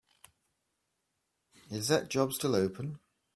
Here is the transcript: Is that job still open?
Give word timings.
Is 1.69 1.87
that 1.89 2.09
job 2.09 2.33
still 2.33 2.55
open? 2.55 2.97